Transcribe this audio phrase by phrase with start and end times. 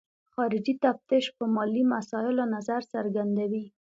[0.33, 3.65] خارجي تفتیش په مالي مسایلو نظر څرګندوي.